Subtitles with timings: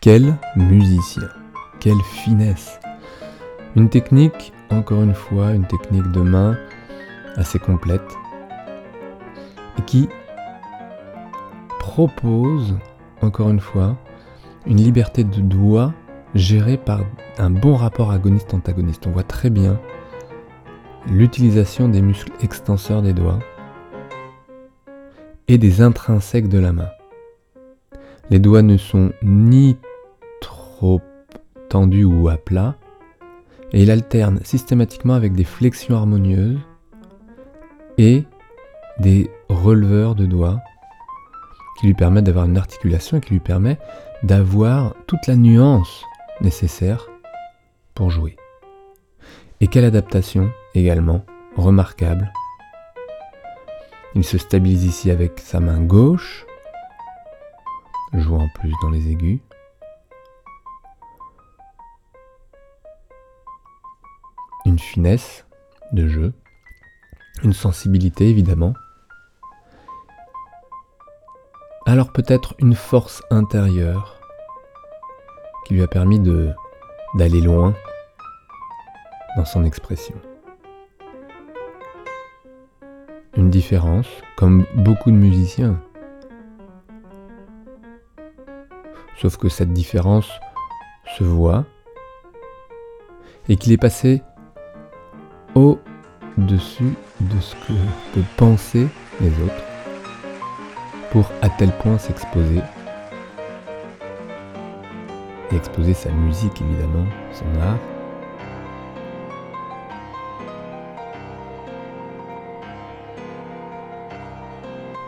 [0.00, 1.28] Quel musicien,
[1.80, 2.78] quelle finesse.
[3.76, 6.58] Une technique, encore une fois, une technique de main
[7.36, 8.02] assez complète
[9.78, 10.08] et qui
[11.78, 12.76] propose,
[13.22, 13.96] encore une fois,
[14.66, 15.92] une liberté de doigt
[16.34, 17.00] gérée par
[17.38, 19.06] un bon rapport agoniste-antagoniste.
[19.06, 19.80] On voit très bien
[21.06, 23.38] l'utilisation des muscles extenseurs des doigts
[25.48, 26.88] et des intrinsèques de la main.
[28.30, 29.76] Les doigts ne sont ni
[30.40, 31.00] trop
[31.68, 32.76] tendus ou à plat,
[33.72, 36.60] et il alterne systématiquement avec des flexions harmonieuses
[37.98, 38.24] et
[38.98, 40.60] des releveurs de doigts
[41.78, 43.78] qui lui permettent d'avoir une articulation et qui lui permet
[44.22, 46.04] d'avoir toute la nuance
[46.40, 47.08] nécessaire
[47.94, 48.36] pour jouer.
[49.60, 51.24] Et quelle adaptation également
[51.56, 52.32] remarquable.
[54.14, 56.46] Il se stabilise ici avec sa main gauche,
[58.14, 59.40] jouant plus dans les aigus.
[64.64, 65.46] Une finesse
[65.92, 66.32] de jeu,
[67.42, 68.74] une sensibilité évidemment.
[71.86, 74.20] Alors peut-être une force intérieure
[75.66, 76.52] qui lui a permis de
[77.14, 77.74] d'aller loin
[79.36, 80.14] dans son expression.
[83.36, 85.80] Une différence, comme beaucoup de musiciens.
[89.24, 90.28] Sauf que cette différence
[91.16, 91.64] se voit
[93.48, 94.20] et qu'il est passé
[95.54, 97.72] au-dessus de ce que
[98.12, 98.86] peuvent penser
[99.22, 99.64] les autres
[101.10, 102.60] pour à tel point s'exposer
[105.50, 107.78] et exposer sa musique évidemment, son art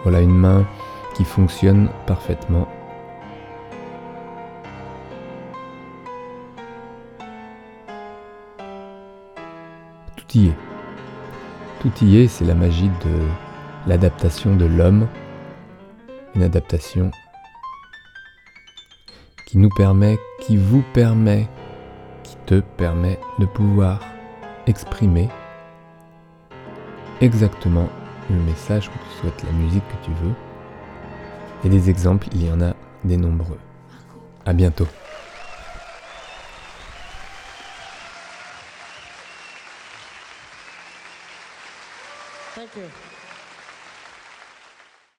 [0.04, 0.66] Voilà une main
[1.14, 2.66] qui fonctionne parfaitement.
[10.28, 10.56] Tout y est.
[11.80, 13.26] Tout y est, c'est la magie de
[13.86, 15.06] l'adaptation de l'homme.
[16.34, 17.10] Une adaptation
[19.46, 21.48] qui nous permet, qui vous permet,
[22.24, 24.00] qui te permet de pouvoir
[24.66, 25.28] exprimer
[27.20, 27.88] exactement
[28.28, 30.34] le message que tu souhaites, la musique que tu veux.
[31.64, 32.74] Et des exemples, il y en a
[33.04, 33.58] des nombreux.
[34.44, 34.86] À bientôt.